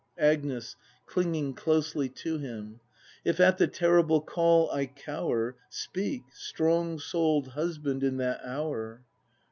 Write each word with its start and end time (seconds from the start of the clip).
Agnes. 0.17 0.75
[Clinging 1.05 1.53
closely 1.53 2.09
to 2.09 2.39
him.] 2.39 2.79
If 3.23 3.39
at 3.39 3.59
the 3.59 3.67
terrible 3.67 4.19
call 4.19 4.71
I 4.71 4.87
cower. 4.87 5.57
Speak, 5.69 6.23
strong 6.33 6.97
soul'd 6.97 7.49
husband, 7.49 8.03
in 8.03 8.17
that 8.17 8.41
hour! 8.43 9.03